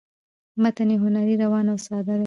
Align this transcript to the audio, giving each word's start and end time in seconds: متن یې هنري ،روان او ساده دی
متن 0.61 0.89
یې 0.93 0.97
هنري 1.03 1.35
،روان 1.43 1.65
او 1.71 1.77
ساده 1.85 2.13
دی 2.17 2.19